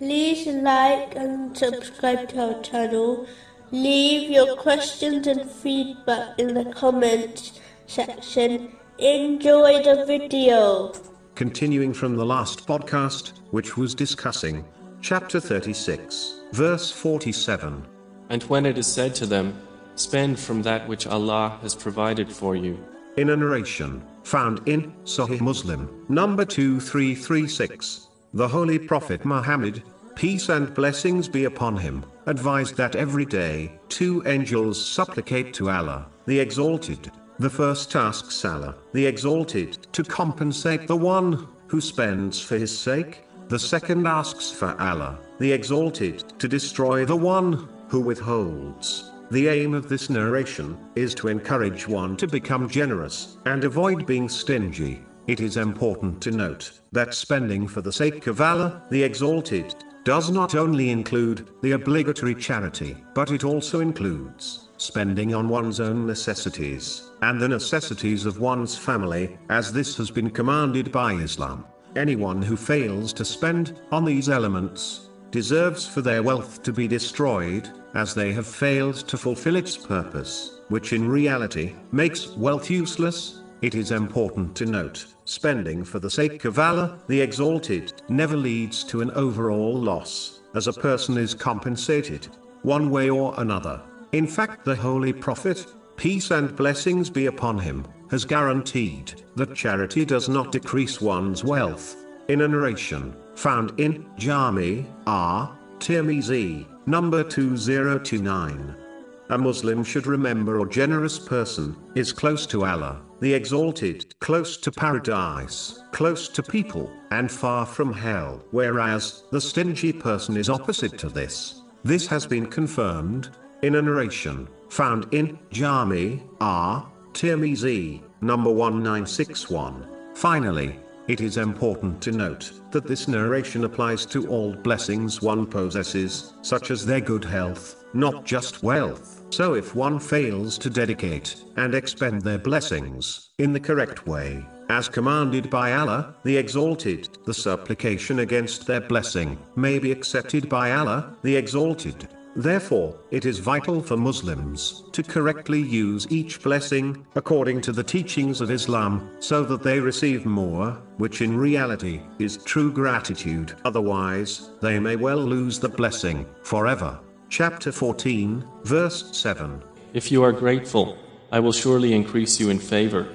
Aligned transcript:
like 0.00 1.14
and 1.16 1.56
subscribe 1.56 2.28
to 2.30 2.54
our 2.54 2.62
channel. 2.62 3.26
Leave 3.70 4.30
your 4.30 4.56
questions 4.56 5.26
and 5.26 5.50
feedback 5.50 6.38
in 6.38 6.54
the 6.54 6.64
comments 6.72 7.60
section. 7.86 8.72
Enjoy 8.98 9.82
the 9.82 10.04
video. 10.06 10.92
Continuing 11.34 11.92
from 11.92 12.16
the 12.16 12.24
last 12.24 12.66
podcast, 12.66 13.32
which 13.50 13.76
was 13.76 13.94
discussing 13.94 14.64
chapter 15.00 15.40
36, 15.40 16.40
verse 16.52 16.90
47. 16.90 17.84
And 18.30 18.42
when 18.44 18.66
it 18.66 18.78
is 18.78 18.86
said 18.86 19.14
to 19.16 19.26
them, 19.26 19.60
Spend 19.96 20.40
from 20.40 20.62
that 20.62 20.88
which 20.88 21.06
Allah 21.06 21.58
has 21.62 21.74
provided 21.74 22.32
for 22.32 22.56
you, 22.56 22.78
In 23.16 23.30
a 23.30 23.36
narration 23.36 24.02
found 24.24 24.66
in 24.66 24.92
Sahih 25.04 25.40
Muslim, 25.40 26.04
number 26.08 26.44
2336, 26.44 28.03
the 28.34 28.48
Holy 28.48 28.80
Prophet 28.80 29.24
Muhammad, 29.24 29.84
peace 30.16 30.48
and 30.48 30.74
blessings 30.74 31.28
be 31.28 31.44
upon 31.44 31.76
him, 31.76 32.04
advised 32.26 32.76
that 32.76 32.96
every 32.96 33.24
day 33.24 33.78
two 33.88 34.24
angels 34.26 34.84
supplicate 34.84 35.54
to 35.54 35.70
Allah, 35.70 36.08
the 36.26 36.40
Exalted. 36.40 37.12
The 37.38 37.48
first 37.48 37.94
asks 37.94 38.44
Allah, 38.44 38.74
the 38.92 39.06
Exalted, 39.06 39.86
to 39.92 40.02
compensate 40.02 40.88
the 40.88 40.96
one 40.96 41.46
who 41.68 41.80
spends 41.80 42.40
for 42.40 42.58
his 42.58 42.76
sake. 42.76 43.22
The 43.46 43.58
second 43.58 44.04
asks 44.04 44.50
for 44.50 44.80
Allah, 44.80 45.20
the 45.38 45.52
Exalted, 45.52 46.36
to 46.40 46.48
destroy 46.48 47.04
the 47.04 47.14
one 47.14 47.68
who 47.88 48.00
withholds. 48.00 49.12
The 49.30 49.46
aim 49.46 49.74
of 49.74 49.88
this 49.88 50.10
narration 50.10 50.76
is 50.96 51.14
to 51.16 51.28
encourage 51.28 51.86
one 51.86 52.16
to 52.16 52.26
become 52.26 52.68
generous 52.68 53.38
and 53.46 53.62
avoid 53.62 54.06
being 54.06 54.28
stingy. 54.28 55.04
It 55.26 55.40
is 55.40 55.56
important 55.56 56.20
to 56.22 56.30
note 56.30 56.80
that 56.92 57.14
spending 57.14 57.66
for 57.66 57.80
the 57.80 57.92
sake 57.92 58.26
of 58.26 58.42
Allah, 58.42 58.82
the 58.90 59.02
Exalted, 59.02 59.74
does 60.04 60.30
not 60.30 60.54
only 60.54 60.90
include 60.90 61.48
the 61.62 61.72
obligatory 61.72 62.34
charity, 62.34 62.94
but 63.14 63.30
it 63.30 63.42
also 63.42 63.80
includes 63.80 64.68
spending 64.76 65.34
on 65.34 65.48
one's 65.48 65.80
own 65.80 66.06
necessities 66.06 67.10
and 67.22 67.40
the 67.40 67.48
necessities 67.48 68.26
of 68.26 68.38
one's 68.38 68.76
family, 68.76 69.38
as 69.48 69.72
this 69.72 69.96
has 69.96 70.10
been 70.10 70.28
commanded 70.28 70.92
by 70.92 71.14
Islam. 71.14 71.64
Anyone 71.96 72.42
who 72.42 72.56
fails 72.56 73.14
to 73.14 73.24
spend 73.24 73.80
on 73.92 74.04
these 74.04 74.28
elements 74.28 75.08
deserves 75.30 75.86
for 75.86 76.02
their 76.02 76.22
wealth 76.22 76.62
to 76.64 76.72
be 76.72 76.86
destroyed, 76.86 77.70
as 77.94 78.14
they 78.14 78.32
have 78.32 78.46
failed 78.46 78.96
to 79.08 79.16
fulfill 79.16 79.56
its 79.56 79.76
purpose, 79.76 80.60
which 80.68 80.92
in 80.92 81.08
reality 81.08 81.74
makes 81.92 82.28
wealth 82.36 82.68
useless. 82.68 83.40
It 83.64 83.74
is 83.74 83.92
important 83.92 84.54
to 84.56 84.66
note, 84.66 85.06
spending 85.24 85.84
for 85.84 85.98
the 85.98 86.10
sake 86.10 86.44
of 86.44 86.58
Allah, 86.58 86.98
the 87.08 87.18
Exalted, 87.18 87.94
never 88.10 88.36
leads 88.36 88.84
to 88.84 89.00
an 89.00 89.10
overall 89.12 89.72
loss, 89.74 90.40
as 90.54 90.66
a 90.66 90.72
person 90.74 91.16
is 91.16 91.32
compensated, 91.32 92.28
one 92.60 92.90
way 92.90 93.08
or 93.08 93.32
another. 93.38 93.80
In 94.12 94.26
fact, 94.26 94.66
the 94.66 94.76
Holy 94.76 95.14
Prophet, 95.14 95.64
peace 95.96 96.30
and 96.30 96.54
blessings 96.54 97.08
be 97.08 97.24
upon 97.24 97.58
him, 97.58 97.86
has 98.10 98.26
guaranteed 98.26 99.22
that 99.34 99.54
charity 99.54 100.04
does 100.04 100.28
not 100.28 100.52
decrease 100.52 101.00
one's 101.00 101.42
wealth. 101.42 102.04
In 102.28 102.42
a 102.42 102.48
narration 102.48 103.16
found 103.34 103.80
in 103.80 104.04
Jami 104.18 104.86
R. 105.06 105.58
Tirmizi, 105.78 106.66
number 106.84 107.24
2029. 107.24 108.83
A 109.30 109.38
Muslim 109.38 109.82
should 109.82 110.06
remember 110.06 110.60
a 110.60 110.68
generous 110.68 111.18
person 111.18 111.74
is 111.94 112.12
close 112.12 112.44
to 112.46 112.66
Allah, 112.66 113.00
the 113.20 113.32
Exalted, 113.32 114.18
close 114.20 114.58
to 114.58 114.70
paradise, 114.70 115.82
close 115.92 116.28
to 116.28 116.42
people, 116.42 116.92
and 117.10 117.32
far 117.32 117.64
from 117.64 117.90
hell, 117.90 118.44
whereas 118.50 119.24
the 119.32 119.40
stingy 119.40 119.94
person 119.94 120.36
is 120.36 120.50
opposite 120.50 120.98
to 120.98 121.08
this. 121.08 121.62
This 121.84 122.06
has 122.06 122.26
been 122.26 122.46
confirmed 122.46 123.30
in 123.62 123.76
a 123.76 123.82
narration 123.82 124.46
found 124.68 125.06
in 125.14 125.38
Jami 125.50 126.22
R. 126.42 126.86
Tirmizi, 127.14 128.02
number 128.20 128.50
1961. 128.50 129.88
Finally, 130.14 130.78
it 131.06 131.20
is 131.20 131.36
important 131.36 132.00
to 132.02 132.12
note 132.12 132.52
that 132.70 132.86
this 132.86 133.08
narration 133.08 133.64
applies 133.64 134.06
to 134.06 134.26
all 134.28 134.54
blessings 134.54 135.20
one 135.20 135.46
possesses, 135.46 136.32
such 136.40 136.70
as 136.70 136.86
their 136.86 137.00
good 137.00 137.24
health, 137.24 137.84
not 137.92 138.24
just 138.24 138.62
wealth. 138.62 139.22
So 139.30 139.54
if 139.54 139.74
one 139.74 139.98
fails 139.98 140.56
to 140.58 140.70
dedicate 140.70 141.44
and 141.56 141.74
expend 141.74 142.22
their 142.22 142.38
blessings 142.38 143.30
in 143.38 143.52
the 143.52 143.60
correct 143.60 144.06
way, 144.06 144.46
as 144.70 144.88
commanded 144.88 145.50
by 145.50 145.74
Allah, 145.74 146.14
the 146.24 146.38
Exalted, 146.38 147.18
the 147.26 147.34
supplication 147.34 148.20
against 148.20 148.66
their 148.66 148.80
blessing 148.80 149.38
may 149.56 149.78
be 149.78 149.92
accepted 149.92 150.48
by 150.48 150.72
Allah, 150.72 151.14
the 151.22 151.36
Exalted. 151.36 152.08
Therefore, 152.36 152.96
it 153.12 153.26
is 153.26 153.38
vital 153.38 153.80
for 153.80 153.96
Muslims 153.96 154.84
to 154.90 155.04
correctly 155.04 155.60
use 155.60 156.06
each 156.10 156.42
blessing 156.42 157.06
according 157.14 157.60
to 157.62 157.72
the 157.72 157.84
teachings 157.84 158.40
of 158.40 158.50
Islam 158.50 159.08
so 159.20 159.44
that 159.44 159.62
they 159.62 159.78
receive 159.78 160.26
more, 160.26 160.72
which 160.96 161.20
in 161.20 161.36
reality 161.36 162.02
is 162.18 162.38
true 162.38 162.72
gratitude. 162.72 163.54
Otherwise, 163.64 164.50
they 164.60 164.80
may 164.80 164.96
well 164.96 165.18
lose 165.18 165.60
the 165.60 165.68
blessing 165.68 166.26
forever. 166.42 166.98
Chapter 167.28 167.70
14, 167.70 168.44
verse 168.64 169.16
7. 169.16 169.62
If 169.92 170.10
you 170.10 170.24
are 170.24 170.32
grateful, 170.32 170.98
I 171.30 171.38
will 171.38 171.52
surely 171.52 171.92
increase 171.92 172.40
you 172.40 172.50
in 172.50 172.58
favor 172.58 173.06